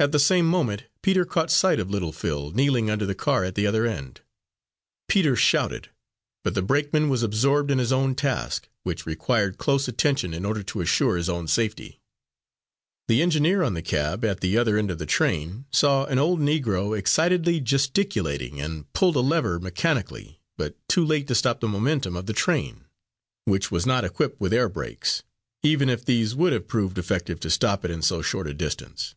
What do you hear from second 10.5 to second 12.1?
to assure his own safety.